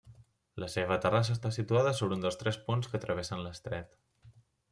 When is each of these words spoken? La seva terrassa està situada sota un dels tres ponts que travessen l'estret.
La 0.61 0.69
seva 0.75 0.95
terrassa 1.03 1.35
està 1.37 1.51
situada 1.57 1.93
sota 1.99 2.17
un 2.17 2.25
dels 2.25 2.41
tres 2.45 2.59
ponts 2.71 2.91
que 2.95 3.03
travessen 3.05 3.45
l'estret. 3.45 3.95